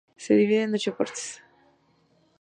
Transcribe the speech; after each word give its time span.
Se 0.17 0.33
divide 0.33 0.63
en 0.63 0.73
ocho 0.73 0.97
partes. 0.97 1.43